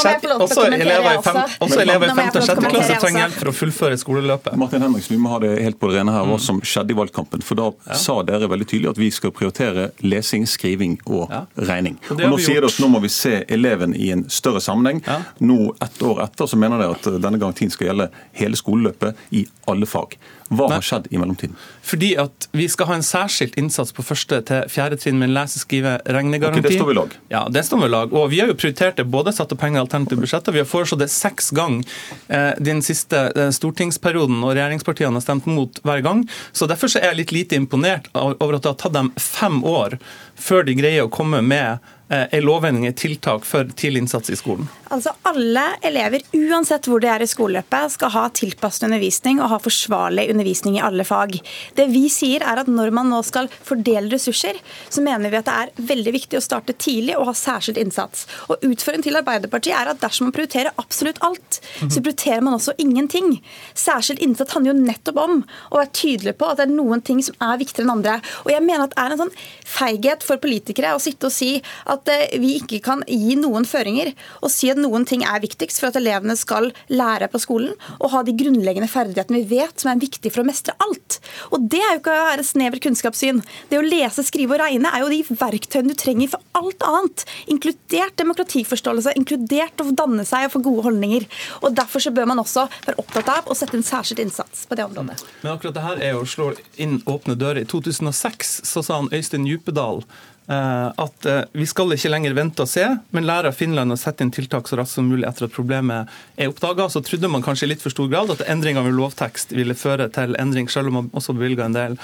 også 1.58 1.80
elever 1.80 2.10
i 2.10 2.16
femte 2.16 2.42
og 2.42 2.48
sjette 2.48 2.72
klasse 2.72 2.98
trenger 3.00 3.24
hjelp 3.24 3.38
for 3.38 3.52
å 3.52 3.54
fullføre 3.62 4.00
skoleløpet. 4.00 4.58
Martin 4.60 4.84
Henriksen, 4.84 5.16
vi 5.16 5.22
må 5.22 5.32
ha 5.32 5.40
det 5.44 5.54
helt 5.64 5.80
på 5.80 5.90
det 5.90 6.00
rene 6.00 6.14
her, 6.14 6.26
hva 6.28 6.38
mm. 6.38 6.44
som 6.44 6.60
skjedde 6.64 6.94
i 6.94 6.98
valgkampen. 6.98 7.44
For 7.46 7.58
da 7.58 7.70
ja. 7.72 7.98
sa 7.98 8.18
dere 8.26 8.50
veldig 8.50 8.68
tydelig 8.68 8.92
at 8.92 9.00
vi 9.00 9.10
skal 9.14 9.32
prioritere 9.34 9.88
lesing, 10.04 10.46
skriving 10.48 10.98
og 11.06 11.32
ja. 11.32 11.44
regning. 11.70 11.98
Og, 12.10 12.18
og 12.18 12.34
nå 12.34 12.40
sier 12.42 12.60
dere 12.60 12.72
at 12.72 12.82
nå 12.82 12.90
må 12.92 13.02
vi 13.04 13.12
se 13.12 13.42
eleven 13.48 13.96
i 13.96 14.10
en 14.14 14.26
større 14.32 14.62
sammenheng. 14.64 15.02
Ja. 15.06 15.20
Nå, 15.44 15.72
ett 15.84 16.02
år 16.04 16.22
etter, 16.26 16.50
så 16.50 16.58
mener 16.60 16.82
dere 16.82 16.98
at 16.98 17.08
denne 17.22 17.40
garantien 17.40 17.72
skal 17.72 17.90
gjelde 17.90 18.10
hele 18.38 18.58
skoleløpet 18.58 19.28
i 19.38 19.46
alle 19.70 19.86
fag. 19.86 20.18
Hva 20.48 20.68
har 20.72 20.84
skjedd 20.84 21.08
i 21.12 21.18
mellomtiden? 21.20 21.56
Fordi 21.84 22.10
at 22.20 22.48
vi 22.56 22.68
skal 22.72 22.88
ha 22.90 22.96
en 22.98 23.04
særskilt 23.04 23.58
innsats 23.60 23.92
på 23.96 24.04
første 24.04 24.40
til 24.48 24.70
fjerde 24.72 24.96
trinn 25.00 25.18
med 25.20 25.30
en 25.30 25.34
lese-, 25.36 25.60
skrive-, 25.60 25.98
regnegaranti. 26.04 26.62
Okay, 26.62 26.70
det 26.70 26.78
står 26.80 26.88
vi 26.88 26.96
lag. 26.96 27.16
Ja, 27.32 27.42
det 27.52 27.64
står 27.68 27.82
vi 27.82 27.90
lag. 27.92 28.14
Og 28.16 28.30
vi 28.32 28.40
har 28.40 28.52
jo 28.52 28.56
prioritert 28.58 28.96
det, 29.00 29.08
både 29.12 29.34
satt 29.36 29.52
av 29.52 29.60
penger 29.60 29.80
i 29.80 29.84
alternative 29.84 30.24
budsjetter. 30.24 30.56
Vi 30.56 30.62
har 30.62 30.70
foreslått 30.70 31.04
det 31.04 31.10
seks 31.12 31.52
ganger 31.56 31.84
eh, 32.28 32.54
den 32.70 32.80
siste 32.86 33.26
eh, 33.34 33.52
stortingsperioden, 33.54 34.40
og 34.40 34.54
regjeringspartiene 34.54 35.20
har 35.20 35.26
stemt 35.26 35.48
mot 35.50 35.82
hver 35.84 36.04
gang. 36.06 36.24
Så 36.52 36.70
derfor 36.70 36.92
så 36.92 37.02
er 37.02 37.12
jeg 37.12 37.22
litt 37.22 37.36
lite 37.36 37.60
imponert 37.60 38.08
over 38.14 38.56
at 38.56 38.64
det 38.64 38.72
har 38.72 38.80
tatt 38.86 38.96
dem 38.96 39.12
fem 39.20 39.60
år 39.68 40.00
før 40.38 40.64
de 40.64 40.76
greier 40.78 41.04
å 41.04 41.12
komme 41.12 41.42
med 41.44 41.84
Eh, 42.10 42.24
er 42.32 42.40
lovendring 42.40 42.86
et 42.88 42.96
tiltak 42.96 43.44
for 43.44 43.68
tidlig 43.76 44.06
innsats 44.06 44.30
i 44.32 44.36
skolen? 44.36 44.68
Altså 44.88 45.12
Alle 45.28 45.64
elever, 45.84 46.22
uansett 46.32 46.86
hvor 46.88 47.02
de 47.04 47.10
er 47.12 47.20
i 47.20 47.28
skoleløpet, 47.28 47.92
skal 47.98 48.12
ha 48.14 48.22
tilpasset 48.32 48.86
undervisning 48.88 49.42
og 49.42 49.50
ha 49.52 49.58
forsvarlig 49.60 50.24
undervisning 50.32 50.37
i 50.46 50.80
alle 50.80 51.04
fag. 51.04 51.38
Det 51.74 51.88
vi 51.90 52.08
sier 52.12 52.42
er 52.42 52.62
at 52.62 52.68
Når 52.68 52.90
man 52.92 53.08
nå 53.10 53.22
skal 53.24 53.48
fordele 53.48 54.10
ressurser, 54.12 54.58
så 54.88 55.02
mener 55.02 55.30
vi 55.30 55.38
at 55.38 55.46
det 55.48 55.54
er 55.54 55.86
veldig 55.88 56.12
viktig 56.12 56.38
å 56.38 56.44
starte 56.44 56.74
tidlig 56.76 57.16
og 57.16 57.30
ha 57.30 57.34
særskilt 57.34 57.80
innsats. 57.80 58.26
Og 58.48 58.62
Utføringen 58.62 59.06
til 59.06 59.18
Arbeiderpartiet 59.18 59.74
er 59.74 59.90
at 59.90 60.00
dersom 60.02 60.28
man 60.28 60.34
prioriterer 60.36 60.76
absolutt 60.78 61.18
alt, 61.24 61.60
så 61.88 62.02
prioriterer 62.02 62.44
man 62.44 62.58
også 62.58 62.76
ingenting. 62.78 63.38
Særskilt 63.74 64.22
innsats 64.22 64.54
handler 64.54 64.74
jo 64.74 64.84
nettopp 64.84 65.20
om 65.22 65.40
å 65.72 65.80
være 65.80 65.94
tydelig 65.96 66.36
på 66.38 66.50
at 66.50 66.60
det 66.60 66.68
er 66.68 66.74
noen 66.76 67.02
ting 67.04 67.22
som 67.24 67.36
er 67.42 67.60
viktigere 67.60 67.86
enn 67.86 67.94
andre. 67.96 68.18
Og 68.44 68.52
jeg 68.52 68.64
mener 68.64 68.86
at 68.86 68.94
det 68.94 69.02
er 69.02 69.14
en 69.14 69.22
sånn 69.24 69.34
feighet 69.68 70.26
for 70.26 70.42
politikere 70.42 70.94
å 70.96 71.02
sitte 71.02 71.28
og 71.28 71.34
si 71.34 71.50
at 71.88 72.08
eh, 72.12 72.36
vi 72.40 72.56
ikke 72.60 72.80
kan 72.84 73.04
gi 73.08 73.36
noen 73.38 73.66
føringer 73.68 74.12
og 74.42 74.52
si 74.52 74.70
at 74.72 74.80
noen 74.80 75.06
ting 75.08 75.24
er 75.26 75.42
viktigst 75.42 75.80
for 75.80 75.90
at 75.90 75.98
elevene 76.00 76.36
skal 76.38 76.70
lære 76.92 77.30
på 77.32 77.40
skolen 77.42 77.74
og 77.98 78.12
ha 78.14 78.22
de 78.26 78.34
grunnleggende 78.38 78.90
ferdighetene 78.90 79.42
vi 79.42 79.58
vet 79.58 79.80
som 79.80 79.92
er 79.92 80.02
viktig 80.02 80.27
for 80.34 80.44
å 80.44 80.48
mestre 80.48 80.74
alt. 80.84 81.18
Og 81.52 81.66
Det 81.68 81.80
er 81.80 81.94
jo 81.94 82.00
ikke 82.02 82.14
å 82.14 82.28
være 82.30 82.46
snevert 82.46 82.84
kunnskapssyn. 82.84 83.42
Det 83.70 83.78
å 83.78 83.84
lese, 83.84 84.24
skrive 84.26 84.56
og 84.56 84.62
regne 84.62 84.92
er 84.94 85.04
jo 85.04 85.10
de 85.12 85.20
verktøyene 85.28 85.92
du 85.92 85.98
trenger 85.98 86.32
for 86.32 86.44
alt 86.58 86.86
annet, 86.86 87.24
inkludert 87.52 88.16
demokratiforståelse, 88.20 89.16
inkludert 89.18 89.82
å 89.82 89.90
danne 89.92 90.24
seg 90.28 90.48
og 90.48 90.56
få 90.56 90.64
gode 90.68 90.86
holdninger. 90.88 91.28
Og 91.62 91.76
Derfor 91.78 92.02
så 92.02 92.10
bør 92.14 92.26
man 92.30 92.42
også 92.42 92.66
være 92.86 92.98
opptatt 92.98 93.28
av 93.32 93.50
å 93.50 93.56
sette 93.56 93.78
en 93.78 93.86
særskilt 93.86 94.22
innsats 94.24 94.64
på 94.66 94.78
det 94.78 94.88
området. 94.88 95.20
Men 95.42 95.52
akkurat 95.54 95.76
det 95.76 95.84
her 95.84 96.02
er 96.02 96.16
jo 96.16 96.24
å 96.24 96.32
slå 96.32 96.50
inn 96.80 96.98
åpne 97.06 97.36
dører. 97.38 97.62
I 97.62 97.70
2006 97.70 98.58
så 98.66 98.82
sa 98.82 98.98
han 98.98 99.12
Øystein 99.14 99.46
Djupedal 99.46 100.02
at 100.48 101.26
eh, 101.28 101.42
vi 101.52 101.66
skal 101.68 101.92
ikke 101.92 102.08
lenger 102.08 102.36
vente 102.36 102.64
og 102.64 102.70
se, 102.70 102.86
men 103.12 103.26
lære 103.28 103.50
av 103.52 103.56
Finland 103.58 103.92
å 103.92 103.98
sette 104.00 104.24
inn 104.24 104.32
tiltak 104.32 104.68
så 104.68 104.78
raskt 104.80 104.96
som 104.96 105.08
mulig 105.10 105.26
etter 105.28 105.44
at 105.44 105.54
problemet 105.54 106.08
er 106.40 106.48
oppdaga. 106.48 106.88
Så 106.88 107.02
trodde 107.04 107.28
man 107.28 107.44
kanskje 107.44 107.68
i 107.68 107.72
litt 107.74 107.84
for 107.84 107.92
stor 107.92 108.08
grad 108.08 108.32
at 108.32 108.46
endringer 108.48 108.86
ved 108.86 108.96
lovtekst 108.96 109.52
ville 109.56 109.76
føre 109.76 110.08
til 110.14 110.36
endring, 110.40 110.70
selv 110.72 110.88
om 110.88 111.02
man 111.02 111.10
også 111.12 111.36
bevilga 111.36 111.68
en 111.68 111.76
del 111.76 111.98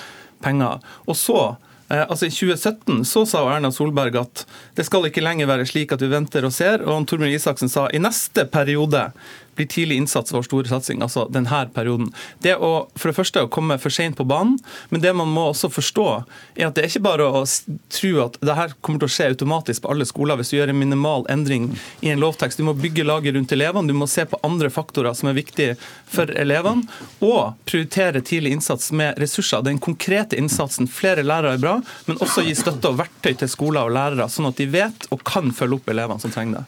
penger. 0.44 0.84
Og 1.08 1.16
så 1.16 1.38
eh, 1.88 2.04
Altså 2.04 2.28
I 2.28 2.34
2017 2.34 3.04
så 3.08 3.24
sa 3.28 3.46
Erna 3.54 3.72
Solberg 3.72 4.20
at 4.20 4.44
det 4.76 4.84
skal 4.88 5.08
ikke 5.08 5.24
lenger 5.24 5.48
være 5.48 5.64
slik 5.70 5.96
at 5.96 6.04
vi 6.04 6.12
venter 6.12 6.44
og 6.44 6.52
ser. 6.52 6.84
Og 6.84 7.08
Torbjørn 7.08 7.32
Isaksen 7.32 7.72
sa 7.72 7.88
i 7.88 8.02
neste 8.02 8.44
periode 8.52 9.06
blir 9.56 9.68
tidlig 9.70 10.00
innsats 10.02 10.34
vår 10.34 10.46
store 10.48 10.70
satsing, 10.70 11.02
altså 11.04 11.26
denne 11.32 11.64
perioden. 11.74 12.10
Det 12.42 12.56
å 12.56 12.72
for 12.94 13.10
det 13.10 13.16
første 13.16 13.44
å 13.44 13.50
komme 13.52 13.76
for 13.82 13.94
sent 13.94 14.16
på 14.18 14.26
banen, 14.28 14.56
men 14.90 15.02
det 15.02 15.12
man 15.16 15.30
må 15.30 15.48
også 15.50 15.70
forstå, 15.72 16.06
er 16.56 16.68
at 16.68 16.76
det 16.76 16.84
er 16.84 16.90
ikke 16.90 17.04
bare 17.06 17.26
å 17.26 17.42
tro 17.92 18.12
at 18.24 18.38
det 18.40 18.56
her 18.58 18.74
kommer 18.80 19.02
til 19.02 19.10
å 19.10 19.14
skje 19.14 19.30
automatisk 19.32 19.84
på 19.84 19.92
alle 19.92 20.06
skoler 20.08 20.38
hvis 20.38 20.52
du 20.52 20.56
gjør 20.58 20.72
en 20.72 20.80
minimal 20.80 21.26
endring 21.32 21.70
i 22.04 22.12
en 22.12 22.22
lovtekst. 22.22 22.60
Du 22.60 22.66
må 22.66 22.76
bygge 22.78 23.06
laget 23.06 23.36
rundt 23.36 23.52
elevene, 23.54 23.90
du 23.90 23.96
må 23.96 24.08
se 24.10 24.26
på 24.28 24.40
andre 24.46 24.70
faktorer 24.72 25.16
som 25.16 25.30
er 25.30 25.38
viktige 25.38 25.76
for 26.10 26.30
elevene, 26.30 26.86
og 27.24 27.58
prioritere 27.68 28.22
tidlig 28.24 28.54
innsats 28.58 28.90
med 28.92 29.18
ressurser. 29.20 29.64
Den 29.66 29.80
konkrete 29.82 30.38
innsatsen, 30.38 30.88
flere 30.90 31.24
lærere 31.26 31.56
er 31.58 31.62
bra, 31.62 31.76
men 32.06 32.20
også 32.24 32.44
gi 32.46 32.54
støtte 32.58 32.92
og 32.92 33.00
verktøy 33.02 33.34
til 33.40 33.50
skoler 33.50 33.88
og 33.88 33.94
lærere, 33.96 34.28
sånn 34.30 34.50
at 34.50 34.60
de 34.60 34.68
vet 34.70 35.08
og 35.14 35.24
kan 35.26 35.52
følge 35.54 35.80
opp 35.80 35.90
elevene 35.92 36.22
som 36.22 36.32
trenger 36.34 36.62
det. 36.62 36.64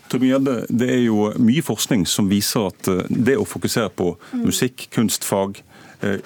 Det 0.68 0.90
er 0.90 1.02
jo 1.06 1.30
mye 1.40 1.64
forskning 1.64 2.06
som 2.08 2.30
viser 2.30 2.68
at 2.70 2.75
at 2.76 2.90
eh, 2.92 3.02
det 3.08 3.36
å 3.38 3.46
fokusere 3.48 3.90
på 3.96 4.12
musikk, 4.44 4.88
kunstfag, 4.94 5.60
eh, 6.00 6.18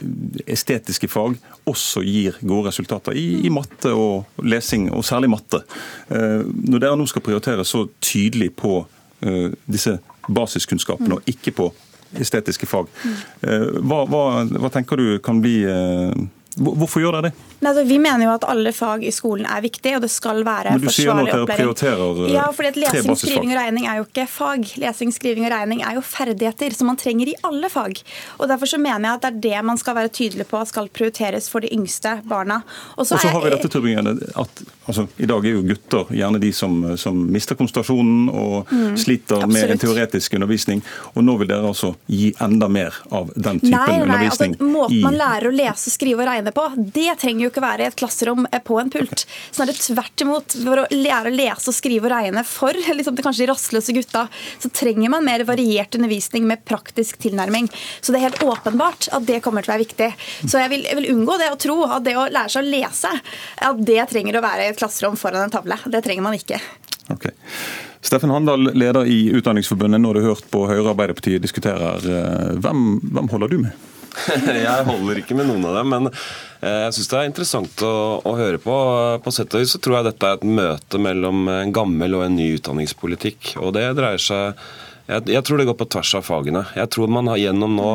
estetiske 0.51 1.09
fag 1.11 1.37
også 1.71 2.03
gir 2.07 2.39
gode 2.41 2.71
resultater 2.71 3.17
i, 3.19 3.43
i, 3.47 3.53
matte 3.53 3.93
og 3.95 4.43
lesing, 4.43 4.91
og 4.95 5.05
særlig 5.07 5.31
matte. 5.31 5.63
Eh, 6.11 6.43
når 6.45 6.83
dere 6.83 6.99
nå 6.99 7.07
skal 7.11 7.25
prioritere 7.27 7.67
så 7.67 7.87
tydelig 8.01 8.55
på 8.57 8.83
disse 9.69 9.99
basiskunnskapene, 10.33 11.19
og 11.19 11.27
ikke 11.29 11.53
på 11.53 11.67
estetiske 12.25 12.65
fag, 12.65 12.87
hva, 13.45 13.99
hva, 14.09 14.23
hva 14.49 14.71
tenker 14.73 14.97
du 14.97 15.19
kan 15.21 15.43
bli 15.45 15.59
Hvorfor 16.61 17.01
gjør 17.01 17.17
dere 17.17 17.31
det? 17.31 17.47
Altså, 17.61 17.85
vi 17.85 17.97
mener 18.01 18.25
jo 18.25 18.33
at 18.33 18.45
alle 18.49 18.73
fag 18.73 19.05
i 19.05 19.13
skolen 19.13 19.47
er 19.49 19.61
viktig, 19.65 19.95
og 19.97 20.05
det 20.05 20.11
skal 20.13 20.43
være 20.45 20.75
forsvarlig 20.81 20.81
opplæring. 20.81 20.81
Men 20.81 20.89
du 20.89 20.97
sier 20.97 21.17
nå 21.17 21.25
at 21.25 21.33
dere 21.33 21.59
prioriterer 21.59 22.21
eh, 22.25 22.33
ja, 22.35 22.47
fordi 22.57 22.71
at 22.71 22.79
Lesing, 22.81 23.19
skriving 23.21 23.53
og 23.53 23.59
regning 23.61 23.89
er 23.89 24.01
jo 24.01 24.07
ikke 24.07 24.27
fag. 24.31 24.67
Lesing, 24.81 25.13
skriving 25.13 25.47
og 25.49 25.53
regning 25.53 25.83
er 25.85 25.99
jo 25.99 26.05
ferdigheter 26.05 26.77
som 26.77 26.89
man 26.93 27.01
trenger 27.01 27.33
i 27.33 27.37
alle 27.49 27.71
fag. 27.73 28.01
Og 28.39 28.49
Derfor 28.51 28.73
så 28.73 28.81
mener 28.81 29.09
jeg 29.09 29.19
at 29.19 29.25
det 29.25 29.31
er 29.31 29.41
det 29.45 29.65
man 29.71 29.81
skal 29.81 29.97
være 29.97 30.13
tydelig 30.13 30.49
på 30.51 30.61
skal 30.69 30.89
prioriteres 30.93 31.49
for 31.53 31.65
de 31.65 31.71
yngste 31.73 32.17
barna. 32.29 32.61
Og 32.97 33.09
så 33.09 33.21
har 33.21 33.41
vi 33.45 33.53
dette, 33.53 33.69
Turbingen, 33.71 34.09
at 34.37 34.63
altså, 34.87 35.07
I 35.21 35.29
dag 35.31 35.47
er 35.47 35.57
jo 35.57 35.65
gutter 35.65 36.13
gjerne 36.17 36.41
de 36.43 36.53
som, 36.57 36.81
som 37.01 37.19
mister 37.33 37.57
konsentrasjonen 37.59 38.29
og 38.29 38.71
mm, 38.73 38.97
sliter 39.01 39.37
absolutt. 39.39 39.55
med 39.55 39.75
en 39.77 39.83
teoretisk 39.85 40.37
undervisning. 40.41 40.83
Og 41.15 41.25
nå 41.25 41.37
vil 41.41 41.53
dere 41.53 41.71
altså 41.71 41.93
gi 42.11 42.33
enda 42.41 42.69
mer 42.73 42.97
av 43.13 43.31
den 43.37 43.61
typen 43.61 43.77
nei, 43.77 43.87
nei, 43.87 44.01
undervisning. 44.07 44.57
Altså, 44.57 44.73
måten 44.75 45.05
man 45.05 45.21
lærer 45.21 45.51
å 45.51 45.55
lese, 45.55 45.93
skrive 45.93 46.25
og 46.25 46.31
regne 46.31 46.50
regne 46.51 46.53
på. 46.53 46.91
Det 46.93 47.19
trenger 47.21 47.45
jo 47.45 47.51
ikke 47.51 47.63
være 47.63 47.85
i 47.85 47.89
et 47.89 47.97
klasserom 47.97 48.47
på 48.65 48.79
en 48.81 48.91
pult. 48.91 49.27
Snarere 49.51 49.75
tvert 49.75 50.21
imot. 50.21 50.57
For 50.61 50.83
å 50.83 50.87
lære 50.91 51.31
å 51.31 51.35
lese 51.35 51.71
og 51.71 51.75
skrive 51.75 52.09
og 52.09 52.13
regne 52.15 52.45
for 52.45 52.73
liksom, 52.99 53.17
kanskje 53.17 53.45
de 53.45 53.51
rastløse 53.51 53.93
gutta, 53.93 54.27
så 54.59 54.71
trenger 54.71 55.11
man 55.11 55.25
mer 55.25 55.45
variert 55.45 55.95
undervisning 55.95 56.47
med 56.47 56.65
praktisk 56.65 57.19
tilnærming. 57.23 57.71
Så 58.01 58.13
det 58.13 58.21
er 58.21 58.29
helt 58.31 58.43
åpenbart 58.43 59.11
at 59.13 59.27
det 59.27 59.41
kommer 59.45 59.63
til 59.63 59.73
å 59.73 59.77
være 59.77 59.87
viktig. 59.87 60.11
Så 60.47 60.61
jeg 60.61 60.71
vil, 60.73 60.87
jeg 60.89 60.99
vil 60.99 61.13
unngå 61.15 61.39
det 61.41 61.53
å 61.53 61.61
tro 61.61 61.83
at 61.89 62.05
det 62.07 62.17
å 62.19 62.29
lære 62.31 62.53
seg 62.53 62.65
å 62.65 62.71
lese, 62.71 63.13
at 63.71 63.85
det 63.87 64.01
trenger 64.11 64.39
å 64.39 64.45
være 64.45 64.67
i 64.67 64.73
et 64.73 64.81
klasserom 64.81 65.19
foran 65.21 65.47
en 65.47 65.53
tavle. 65.55 65.79
Det 65.91 66.03
trenger 66.05 66.27
man 66.27 66.37
ikke. 66.39 66.61
Okay. 67.11 67.35
Steffen 68.07 68.31
Handal, 68.31 68.71
leder 68.79 69.09
i 69.11 69.33
Utdanningsforbundet. 69.35 70.01
Nå 70.01 70.13
har 70.13 70.21
du 70.21 70.29
hørt 70.29 70.47
på 70.53 70.63
Høyre 70.69 70.85
og 70.87 70.93
Arbeiderpartiet 70.95 71.43
diskuterer. 71.43 72.05
Eh, 72.07 72.53
hvem, 72.63 72.85
hvem 73.03 73.29
holder 73.33 73.51
du 73.51 73.59
med? 73.67 73.89
jeg 74.65 74.87
holder 74.89 75.21
ikke 75.21 75.37
med 75.39 75.49
noen 75.51 75.67
av 75.71 75.79
dem, 75.81 75.95
men 75.95 76.11
eh, 76.11 76.87
jeg 76.87 76.97
syns 76.97 77.11
det 77.13 77.19
er 77.21 77.31
interessant 77.31 77.85
å, 77.87 77.95
å, 78.25 78.37
høre 78.39 78.61
på. 78.63 78.77
På 79.25 79.33
sett 79.35 79.55
og 79.57 79.65
vis 79.65 79.75
så 79.77 79.81
tror 79.83 80.01
jeg 80.01 80.11
dette 80.11 80.29
er 80.29 80.39
et 80.39 80.47
møte 80.61 81.01
mellom 81.03 81.51
en 81.53 81.75
gammel 81.75 82.19
og 82.19 82.27
en 82.27 82.39
ny 82.39 82.53
utdanningspolitikk. 82.59 83.55
Og 83.63 83.75
det 83.79 83.87
dreier 83.99 84.23
seg 84.23 84.65
jeg, 85.11 85.25
jeg 85.33 85.43
tror 85.43 85.59
det 85.59 85.67
går 85.67 85.79
på 85.81 85.89
tvers 85.91 86.13
av 86.21 86.23
fagene. 86.23 86.65
Jeg 86.79 86.91
tror 86.95 87.11
man 87.11 87.27
har 87.33 87.41
gjennom 87.41 87.73
nå 87.75 87.93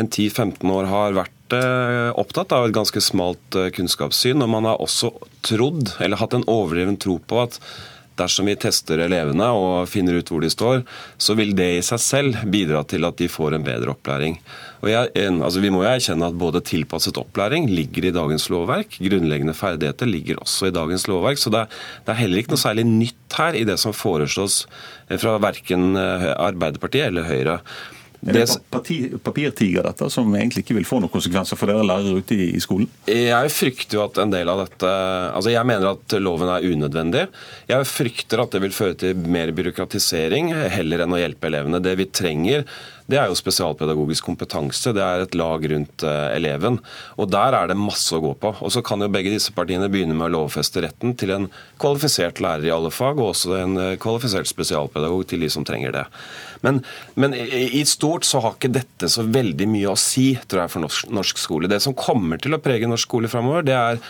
en 0.00 0.06
10-15 0.08 0.70
år 0.72 0.86
har 0.88 1.16
vært 1.18 1.56
eh, 1.58 2.12
opptatt 2.16 2.54
av 2.56 2.68
et 2.68 2.76
ganske 2.76 3.02
smalt 3.04 3.58
kunnskapssyn, 3.76 4.40
og 4.40 4.52
man 4.54 4.70
har 4.70 4.80
også 4.80 5.12
trodd, 5.44 5.92
eller 6.00 6.22
hatt 6.22 6.38
en 6.38 6.46
overdreven 6.48 6.96
tro 7.00 7.18
på 7.20 7.42
at 7.42 7.60
dersom 8.18 8.46
vi 8.48 8.56
tester 8.60 9.00
elevene 9.04 9.46
og 9.56 9.88
finner 9.90 10.18
ut 10.18 10.30
hvor 10.30 10.44
de 10.44 10.50
står, 10.52 10.84
så 11.18 11.36
vil 11.38 11.54
det 11.56 11.70
i 11.78 11.82
seg 11.86 12.02
selv 12.02 12.44
bidra 12.50 12.84
til 12.88 13.06
at 13.08 13.18
de 13.18 13.30
får 13.30 13.56
en 13.56 13.66
bedre 13.66 13.94
opplæring. 13.94 14.38
Jeg, 14.84 15.10
altså 15.16 15.62
vi 15.64 15.70
må 15.72 15.80
jo 15.80 15.88
erkjenne 15.88 16.28
at 16.28 16.36
både 16.36 16.60
tilpasset 16.64 17.16
opplæring 17.20 17.70
ligger 17.72 18.08
i 18.08 18.12
dagens 18.14 18.50
lovverk, 18.52 18.98
grunnleggende 19.00 19.56
ferdigheter 19.56 20.10
ligger 20.10 20.42
også 20.44 20.68
i 20.68 20.74
dagens 20.76 21.06
lovverk. 21.08 21.40
Så 21.40 21.52
det 21.54 21.64
er, 21.64 21.82
det 22.04 22.12
er 22.12 22.20
heller 22.20 22.42
ikke 22.42 22.52
noe 22.52 22.64
særlig 22.64 22.86
nytt 22.88 23.38
her 23.38 23.56
i 23.56 23.64
det 23.66 23.78
som 23.80 23.96
foreslås 23.96 24.64
fra 25.20 25.38
verken 25.42 25.94
eh, 25.98 26.30
Arbeiderpartiet 26.36 27.08
eller 27.08 27.28
Høyre. 27.28 27.58
Er 28.24 28.38
det 28.38 29.20
papirtiger, 29.24 29.84
dette, 29.84 30.08
som 30.12 30.30
egentlig 30.32 30.64
ikke 30.64 30.76
vil 30.78 30.86
få 30.88 31.00
noen 31.02 31.12
konsekvenser 31.12 31.58
for 31.60 31.68
dere 31.68 31.84
lærere 31.84 32.22
ute 32.22 32.38
i, 32.38 32.60
skolen? 32.62 32.88
Jeg 33.10 33.52
frykter 33.52 33.98
jo 33.98 34.04
at 34.06 34.20
en 34.22 34.32
del 34.32 34.48
av 34.48 34.62
dette 34.64 34.92
Altså, 35.34 35.52
jeg 35.52 35.68
mener 35.68 35.90
at 35.92 36.16
loven 36.22 36.50
er 36.52 36.64
unødvendig. 36.64 37.26
Jeg 37.68 37.90
frykter 37.90 38.44
at 38.44 38.54
det 38.54 38.62
vil 38.64 38.74
føre 38.76 38.96
til 39.00 39.28
mer 39.28 39.52
byråkratisering 39.56 40.52
heller 40.72 41.04
enn 41.04 41.16
å 41.16 41.20
hjelpe 41.20 41.50
elevene. 41.50 41.82
Det 41.84 41.96
vi 42.00 42.08
trenger, 42.08 42.64
det 43.10 43.18
er 43.20 43.28
jo 43.28 43.36
spesialpedagogisk 43.36 44.24
kompetanse. 44.24 44.94
Det 44.96 45.02
er 45.04 45.24
et 45.24 45.36
lag 45.36 45.64
rundt 45.70 46.04
uh, 46.06 46.30
eleven. 46.32 46.78
Og 47.20 47.28
der 47.32 47.56
er 47.58 47.68
det 47.68 47.76
masse 47.76 48.16
å 48.16 48.22
gå 48.24 48.32
på. 48.40 48.54
Og 48.64 48.72
så 48.72 48.80
kan 48.86 49.04
jo 49.04 49.10
begge 49.12 49.32
disse 49.34 49.52
partiene 49.52 49.90
begynne 49.92 50.16
med 50.16 50.30
å 50.30 50.34
lovfeste 50.38 50.80
retten 50.86 51.12
til 51.20 51.34
en 51.34 51.50
kvalifisert 51.82 52.40
lærer 52.40 52.64
i 52.70 52.72
alle 52.72 52.92
fag, 52.94 53.20
og 53.20 53.34
også 53.34 53.58
en 53.58 53.76
uh, 53.76 53.90
kvalifisert 54.00 54.48
spesialpedagog 54.48 55.26
til 55.28 55.44
de 55.44 55.52
som 55.52 55.66
trenger 55.68 55.92
det. 55.98 56.06
Men, 56.64 56.80
men 57.20 57.36
i 57.36 57.82
stort 57.88 58.24
så 58.24 58.40
har 58.40 58.56
ikke 58.56 58.72
dette 58.72 59.10
så 59.12 59.26
veldig 59.28 59.68
mye 59.68 59.92
å 59.92 60.00
si, 60.00 60.30
tror 60.48 60.64
jeg, 60.64 60.72
for 60.72 60.86
norsk, 60.86 61.10
norsk 61.12 61.42
skole. 61.42 61.68
Det 61.68 61.82
som 61.84 61.96
kommer 61.98 62.40
til 62.40 62.56
å 62.56 62.62
prege 62.64 62.88
norsk 62.88 63.04
skole 63.04 63.28
framover, 63.28 63.66
det 63.68 63.76
er 63.76 64.00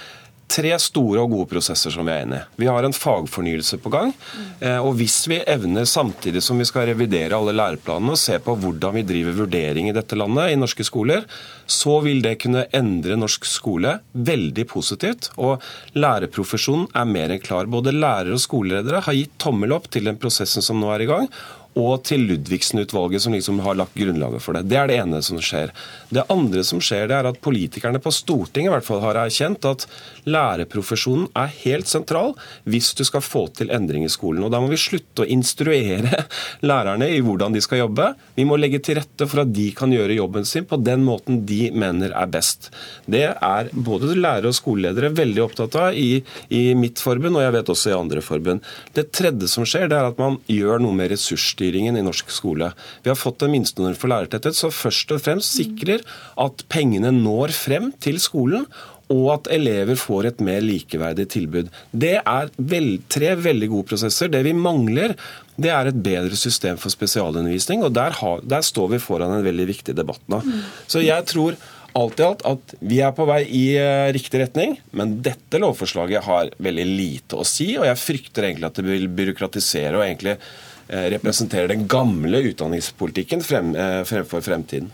tre 0.50 0.74
store 0.80 1.22
og 1.24 1.32
gode 1.32 1.48
prosesser 1.54 1.92
som 1.94 2.06
vi 2.06 2.12
er 2.14 2.24
inne 2.26 2.40
i. 2.40 2.44
Vi 2.64 2.68
har 2.70 2.84
en 2.84 2.94
fagfornyelse 2.94 3.78
på 3.82 3.92
gang. 3.92 4.12
Eh, 4.60 4.78
og 4.78 4.94
hvis 4.98 5.16
vi 5.30 5.40
evner, 5.40 5.86
samtidig 5.88 6.42
som 6.44 6.60
vi 6.60 6.66
skal 6.68 6.88
revidere 6.90 7.36
alle 7.36 7.54
læreplanene 7.56 8.14
og 8.14 8.20
se 8.20 8.38
på 8.42 8.56
hvordan 8.60 8.98
vi 8.98 9.06
driver 9.08 9.38
vurdering 9.44 9.90
i 9.90 9.96
dette 9.96 10.18
landet, 10.18 10.52
i 10.52 10.60
norske 10.60 10.86
skoler, 10.86 11.26
så 11.66 11.98
vil 12.04 12.22
det 12.24 12.36
kunne 12.44 12.66
endre 12.76 13.18
norsk 13.18 13.48
skole 13.48 13.98
veldig 14.12 14.68
positivt. 14.70 15.30
Og 15.40 15.62
lærerprofesjonen 15.96 16.90
er 16.94 17.10
mer 17.10 17.34
enn 17.34 17.44
klar. 17.44 17.70
Både 17.70 17.94
lærere 17.94 18.36
og 18.36 18.44
skoleledere 18.44 19.04
har 19.06 19.18
gitt 19.18 19.38
tommel 19.42 19.74
opp 19.76 19.90
til 19.92 20.10
den 20.10 20.20
prosessen 20.20 20.64
som 20.64 20.80
nå 20.80 20.92
er 20.94 21.06
i 21.06 21.10
gang 21.10 21.30
og 21.74 22.04
til 22.06 22.22
Ludvigsen-utvalget, 22.28 23.22
som 23.24 23.34
liksom 23.34 23.58
har 23.64 23.76
lagt 23.78 23.96
grunnlaget 23.98 24.42
for 24.42 24.54
det. 24.56 24.68
Det 24.70 24.78
er 24.78 24.90
det 24.90 24.98
ene 25.02 25.20
som 25.26 25.40
skjer. 25.42 25.72
Det 26.14 26.24
andre 26.30 26.62
som 26.66 26.80
skjer, 26.82 27.08
det 27.10 27.16
er 27.18 27.28
at 27.28 27.40
politikerne 27.42 28.00
på 28.02 28.12
Stortinget 28.14 28.70
i 28.70 28.74
hvert 28.76 28.86
fall 28.86 29.02
har 29.02 29.18
erkjent 29.18 29.66
at 29.66 29.86
lærerprofesjonen 30.30 31.26
er 31.38 31.50
helt 31.64 31.90
sentral 31.90 32.34
hvis 32.70 32.92
du 32.94 33.02
skal 33.06 33.24
få 33.24 33.46
til 33.58 33.72
endring 33.74 34.06
i 34.06 34.12
skolen. 34.12 34.44
Og 34.46 34.52
Da 34.54 34.60
må 34.62 34.70
vi 34.70 34.78
slutte 34.80 35.24
å 35.24 35.28
instruere 35.28 36.24
lærerne 36.70 37.10
i 37.10 37.18
hvordan 37.24 37.56
de 37.56 37.62
skal 37.64 37.82
jobbe. 37.82 38.12
Vi 38.38 38.46
må 38.46 38.58
legge 38.60 38.78
til 38.84 39.00
rette 39.00 39.28
for 39.30 39.42
at 39.42 39.52
de 39.54 39.66
kan 39.76 39.92
gjøre 39.92 40.18
jobben 40.20 40.46
sin 40.46 40.68
på 40.68 40.78
den 40.78 41.02
måten 41.06 41.42
de 41.48 41.72
mener 41.74 42.14
er 42.14 42.30
best. 42.30 42.70
Det 43.10 43.26
er 43.34 43.72
både 43.74 44.14
lærere 44.14 44.52
og 44.52 44.58
skoleledere 44.58 45.10
veldig 45.14 45.42
opptatt 45.42 45.80
av 45.80 45.98
i, 45.98 46.22
i 46.54 46.62
mitt 46.78 47.02
forbund, 47.02 47.34
og 47.34 47.42
jeg 47.42 47.56
vet 47.58 47.74
også 47.74 47.90
i 47.90 47.98
andre 47.98 48.22
forbund. 48.24 48.62
Det 48.94 49.08
tredje 49.14 49.50
som 49.50 49.66
skjer, 49.66 49.88
det 49.90 49.98
er 49.98 50.12
at 50.12 50.20
man 50.20 50.38
gjør 50.50 50.82
noe 50.84 50.94
med 50.94 51.10
ressursstyring 51.10 51.63
målstyringen 51.64 51.96
i 51.96 52.04
norsk 52.04 52.30
skole. 52.30 52.72
Vi 53.02 53.10
har 53.10 53.16
fått 53.16 53.42
en 53.42 53.52
minstenorm 53.52 53.96
for 53.96 54.08
lærertetthet 54.08 54.54
som 54.56 54.70
først 54.70 55.12
og 55.12 55.22
fremst 55.22 55.56
sikrer 55.56 56.02
at 56.36 56.64
pengene 56.68 57.10
når 57.12 57.52
frem 57.52 57.92
til 58.00 58.20
skolen, 58.20 58.66
og 59.12 59.34
at 59.34 59.48
elever 59.52 59.96
får 59.96 60.26
et 60.26 60.40
mer 60.40 60.62
likeverdig 60.64 61.28
tilbud. 61.28 61.68
Det 61.92 62.22
er 62.24 62.48
vel, 62.56 63.00
tre 63.12 63.34
veldig 63.36 63.68
gode 63.68 63.88
prosesser. 63.90 64.30
Det 64.32 64.42
vi 64.46 64.54
mangler, 64.56 65.14
det 65.60 65.70
er 65.70 65.90
et 65.90 66.02
bedre 66.02 66.34
system 66.34 66.78
for 66.80 66.90
spesialundervisning, 66.90 67.84
og 67.84 67.92
der, 67.94 68.16
har, 68.16 68.40
der 68.40 68.64
står 68.64 68.94
vi 68.94 69.02
foran 69.04 69.36
en 69.36 69.44
veldig 69.44 69.66
viktig 69.68 69.94
debatt 69.94 70.24
nå. 70.32 70.40
Så 70.88 71.04
jeg 71.04 71.28
tror 71.28 71.54
alt 71.98 72.20
i 72.20 72.26
alt 72.26 72.44
at 72.48 72.74
vi 72.82 73.00
er 73.04 73.14
på 73.16 73.26
vei 73.28 73.40
i 73.46 73.64
uh, 73.78 74.10
riktig 74.14 74.42
retning, 74.42 74.76
men 74.96 75.18
dette 75.24 75.60
lovforslaget 75.62 76.26
har 76.26 76.52
veldig 76.58 76.86
lite 76.90 77.40
å 77.40 77.46
si, 77.48 77.72
og 77.78 77.88
jeg 77.88 78.02
frykter 78.02 78.48
egentlig 78.48 78.70
at 78.70 78.80
det 78.80 78.86
vil 78.88 79.10
byråkratisere 79.20 79.98
og 79.98 80.06
egentlig 80.06 80.38
representere 80.84 81.70
den 81.70 81.86
gamle 81.88 82.42
utdanningspolitikken 82.50 83.40
frem, 83.40 83.70
eh, 83.72 84.02
fremfor 84.04 84.42
fremtiden. 84.44 84.90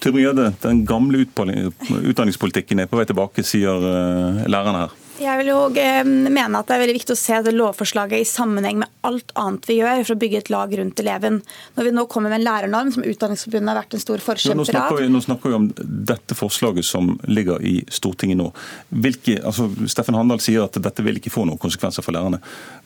Tybring-Gjedde, 0.00 0.54
den 0.60 0.84
gamle 0.88 1.24
utdanningspolitikken 1.24 2.80
er 2.82 2.88
på 2.90 2.98
vei 2.98 3.06
tilbake, 3.08 3.44
sier 3.46 3.86
eh, 3.88 4.44
lærerne 4.50 4.84
her. 4.84 4.96
Jeg 5.22 5.38
vil 5.38 5.50
jo 5.52 5.58
eh, 5.78 6.02
mene 6.02 6.58
at 6.58 6.66
det 6.66 6.74
er 6.74 6.80
veldig 6.82 6.96
viktig 6.96 7.14
å 7.14 7.18
se 7.18 7.36
det 7.46 7.52
lovforslaget 7.54 8.24
i 8.24 8.26
sammenheng 8.26 8.80
med 8.82 8.90
alt 9.06 9.30
annet 9.38 9.68
vi 9.68 9.76
gjør 9.78 10.00
for 10.02 10.14
å 10.16 10.20
bygge 10.20 10.40
et 10.40 10.50
lag 10.50 10.72
rundt 10.80 11.00
eleven. 11.00 11.38
Når 11.76 11.86
vi 11.86 11.92
nå 11.94 12.04
kommer 12.10 12.32
med 12.32 12.40
en 12.40 12.46
lærernorm, 12.48 12.90
som 12.94 13.04
Utdanningsforbundet 13.06 13.70
har 13.70 13.78
vært 13.78 13.94
en 13.94 14.02
stor 14.02 14.24
forkjemper 14.24 14.78
av. 14.80 14.98
Nå, 14.98 15.10
nå 15.14 15.22
snakker 15.22 15.52
vi 15.52 15.58
om 15.58 15.68
dette 16.10 16.34
forslaget 16.38 16.88
som 16.88 17.12
ligger 17.30 17.62
i 17.62 17.76
Stortinget 17.92 18.40
nå. 18.40 18.48
Hvilke, 18.90 19.36
altså, 19.46 19.68
Steffen 19.90 20.18
Handal 20.18 20.42
sier 20.42 20.66
at 20.66 20.80
dette 20.82 21.04
vil 21.06 21.20
ikke 21.20 21.32
få 21.34 21.46
noen 21.46 21.60
konsekvenser 21.62 22.04
for 22.04 22.16
lærerne. 22.16 22.40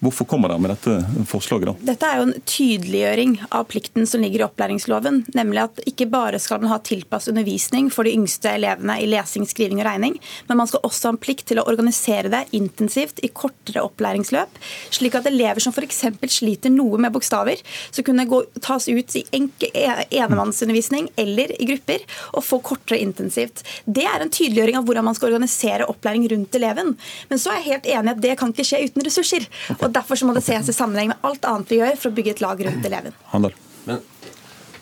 Hvorfor 0.04 0.28
kommer 0.28 0.52
dere 0.52 0.62
med 0.62 0.74
dette 0.74 1.24
forslaget 1.30 1.70
da? 1.70 1.76
Dette 1.92 2.10
er 2.10 2.20
jo 2.20 2.28
en 2.28 2.36
tydeliggjøring 2.44 3.38
av 3.48 3.64
plikten 3.72 4.08
som 4.10 4.24
ligger 4.24 4.44
i 4.44 4.48
opplæringsloven. 4.48 5.22
Nemlig 5.38 5.64
at 5.64 5.82
ikke 5.88 6.10
bare 6.12 6.42
skal 6.42 6.60
man 6.60 6.74
ha 6.74 6.80
tilpasset 6.84 7.32
undervisning 7.32 7.88
for 7.94 8.04
de 8.04 8.12
yngste 8.18 8.52
elevene 8.58 8.98
i 9.00 9.08
lesing, 9.08 9.48
skriving 9.48 9.80
og 9.80 9.88
regning, 9.88 10.20
men 10.50 10.60
man 10.60 10.68
skal 10.70 10.84
også 10.86 11.08
ha 11.08 11.16
en 11.16 11.22
plikt 11.22 11.48
til 11.48 11.62
å 11.62 11.66
organisere 11.70 12.17
organisere 12.18 12.30
det 12.32 12.56
intensivt 12.56 13.20
i 13.22 13.28
kortere 13.28 13.82
opplæringsløp, 13.82 14.58
slik 14.90 15.14
at 15.14 15.26
elever 15.26 15.60
som 15.60 15.72
f.eks. 15.72 16.04
sliter 16.28 16.70
noe 16.70 16.98
med 16.98 17.12
bokstaver, 17.12 17.58
så 17.90 18.02
kunne 18.02 18.26
gå, 18.26 18.42
tas 18.60 18.88
ut 18.88 19.16
i 19.16 19.24
e, 19.32 19.86
enemannsundervisning 20.10 21.10
eller 21.16 21.52
i 21.60 21.68
grupper 21.68 22.04
og 22.34 22.44
få 22.44 22.60
kortere 22.60 22.98
intensivt. 22.98 23.64
Det 23.86 24.04
er 24.04 24.20
en 24.22 24.30
tydeliggjøring 24.30 24.78
av 24.78 24.84
hvordan 24.86 25.04
man 25.04 25.16
skal 25.16 25.32
organisere 25.32 25.88
opplæring 25.88 26.28
rundt 26.30 26.54
eleven. 26.54 26.96
Men 27.28 27.38
så 27.38 27.52
er 27.52 27.62
jeg 27.62 27.70
helt 27.72 27.90
enig 27.94 28.14
at 28.16 28.22
det 28.22 28.36
kan 28.38 28.52
ikke 28.52 28.66
skje 28.66 28.84
uten 28.88 29.06
ressurser. 29.06 29.48
og 29.78 29.90
Derfor 29.94 30.18
må 30.26 30.34
det 30.36 30.46
ses 30.46 30.68
i 30.68 30.76
sammenheng 30.76 31.12
med 31.12 31.24
alt 31.26 31.46
annet 31.48 31.70
vi 31.70 31.82
gjør 31.82 31.98
for 31.98 32.10
å 32.10 32.18
bygge 32.18 32.36
et 32.36 32.44
lag 32.44 32.60
rundt 32.66 32.86
eleven. 32.88 33.16
Handel. 33.32 33.56
Men 33.88 34.02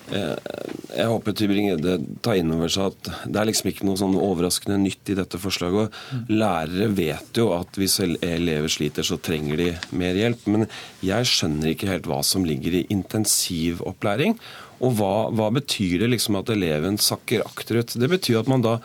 jeg 0.07 1.07
håper 1.11 1.35
Tybring-Gjedde 1.37 1.97
tar 2.25 2.39
inn 2.39 2.53
over 2.55 2.71
seg 2.73 2.93
at 2.93 3.09
det 3.27 3.41
er 3.41 3.49
liksom 3.49 3.71
ikke 3.71 3.87
noe 3.89 3.99
sånn 4.01 4.15
overraskende 4.19 4.79
nytt 4.81 5.11
i 5.13 5.17
dette 5.19 5.41
forslaget. 5.41 5.95
Lærere 6.31 6.89
vet 6.95 7.41
jo 7.41 7.49
at 7.57 7.79
hvis 7.81 7.99
elever 8.05 8.71
sliter, 8.73 9.07
så 9.07 9.19
trenger 9.19 9.61
de 9.61 9.73
mer 9.99 10.19
hjelp. 10.19 10.47
Men 10.53 10.69
jeg 11.05 11.31
skjønner 11.31 11.73
ikke 11.73 11.91
helt 11.91 12.07
hva 12.11 12.21
som 12.27 12.47
ligger 12.47 12.79
i 12.79 12.87
intensivopplæring. 12.95 14.39
Og 14.85 14.97
hva, 14.99 15.29
hva 15.33 15.51
betyr 15.57 16.03
det 16.05 16.13
liksom 16.13 16.39
at 16.39 16.53
eleven 16.53 17.01
sakker 17.01 17.45
akterut? 17.47 17.97
Det 17.97 18.11
betyr 18.13 18.43
at 18.43 18.51
man 18.53 18.65
da 18.65 18.79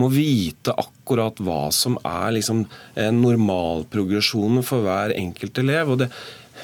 må 0.00 0.10
vite 0.12 0.74
akkurat 0.74 1.38
hva 1.44 1.68
som 1.74 1.98
er 2.02 2.34
liksom 2.36 2.64
normalprogresjonen 2.96 4.64
for 4.66 4.86
hver 4.86 5.14
enkelt 5.16 5.60
elev. 5.62 5.94
og 5.94 6.02
det 6.04 6.10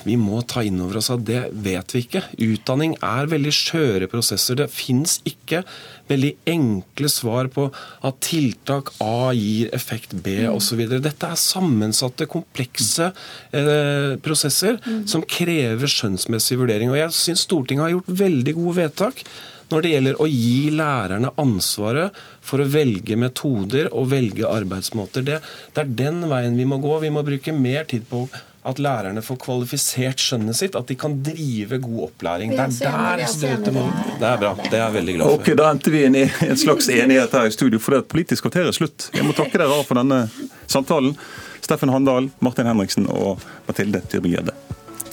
vi 0.07 0.17
må 0.17 0.41
ta 0.49 0.63
inn 0.65 0.81
over 0.81 1.01
oss 1.01 1.11
at 1.13 1.25
det 1.29 1.43
vet 1.65 1.95
vi 1.95 2.05
ikke. 2.05 2.23
Utdanning 2.41 2.95
er 3.05 3.29
veldig 3.31 3.53
skjøre 3.53 4.09
prosesser. 4.11 4.57
Det 4.61 4.71
fins 4.73 5.19
ikke 5.29 5.63
veldig 6.11 6.33
enkle 6.51 7.11
svar 7.13 7.51
på 7.53 7.69
at 8.07 8.21
tiltak 8.25 8.93
A 9.05 9.31
gir 9.37 9.71
effekt 9.77 10.15
B 10.25 10.41
mm. 10.47 10.55
osv. 10.55 10.83
Dette 10.97 11.31
er 11.31 11.41
sammensatte, 11.41 12.29
komplekse 12.31 13.11
eh, 13.11 14.17
prosesser 14.25 14.81
mm. 14.81 15.05
som 15.11 15.27
krever 15.27 15.91
skjønnsmessig 15.91 16.59
vurdering. 16.61 16.93
Og 16.93 17.01
jeg 17.03 17.17
syns 17.17 17.47
Stortinget 17.49 17.89
har 17.89 17.97
gjort 17.99 18.13
veldig 18.25 18.57
gode 18.57 18.79
vedtak 18.81 19.25
når 19.71 19.83
det 19.85 19.95
gjelder 19.95 20.21
å 20.21 20.29
gi 20.31 20.71
lærerne 20.75 21.33
ansvaret 21.41 22.17
for 22.45 22.63
å 22.63 22.69
velge 22.71 23.17
metoder 23.21 23.91
og 23.95 24.11
velge 24.13 24.47
arbeidsmåter. 24.49 25.27
Det, 25.27 25.41
det 25.75 25.85
er 25.85 25.97
den 26.05 26.23
veien 26.31 26.57
vi 26.59 26.67
må 26.69 26.81
gå. 26.83 26.99
Vi 27.05 27.13
må 27.15 27.23
bruke 27.27 27.55
mer 27.57 27.87
tid 27.91 28.07
på 28.11 28.27
at 28.67 28.81
lærerne 28.83 29.23
får 29.25 29.39
kvalifisert 29.41 30.21
skjønnet 30.21 30.59
sitt, 30.59 30.75
at 30.77 30.91
de 30.91 30.97
kan 31.01 31.15
drive 31.25 31.79
god 31.81 32.03
opplæring. 32.11 32.53
Det 32.53 32.67
er 32.85 33.23
der 33.23 33.31
støtet 33.31 33.73
må 33.73 33.87
Det 34.21 34.27
er 34.29 34.43
bra. 34.43 34.51
Det 34.67 34.75
er 34.75 34.83
jeg 34.83 34.97
veldig 34.99 35.15
glad 35.17 35.31
for. 35.31 35.41
Ok, 35.41 35.53
Da 35.57 35.71
endte 35.73 35.95
vi 35.95 36.03
inn 36.09 36.19
i 36.21 36.27
en 36.49 36.61
slags 36.61 36.91
enighet 36.93 37.33
her 37.39 37.49
i 37.49 37.55
studio, 37.57 37.81
for 37.81 37.97
det 37.97 38.03
er 38.03 38.11
Politisk 38.11 38.45
kvarter 38.49 38.69
er 38.69 38.77
slutt. 38.77 39.09
Jeg 39.17 39.25
må 39.25 39.33
takke 39.37 39.57
dere 39.57 39.79
av 39.81 39.87
for 39.89 40.01
denne 40.01 40.27
samtalen. 40.69 41.17
Steffen 41.65 41.93
Handal, 41.95 42.29
Martin 42.45 42.69
Henriksen 42.69 43.09
og 43.09 43.41
Mathilde 43.69 44.03
Tybring-Gjedde. 44.13 44.57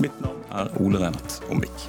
Mitt 0.04 0.20
navn 0.24 0.44
er 0.52 0.74
Ole 0.84 1.06
Reinert 1.06 1.40
Omvik. 1.52 1.88